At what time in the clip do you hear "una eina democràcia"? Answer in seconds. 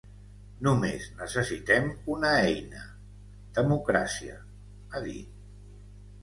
2.13-4.41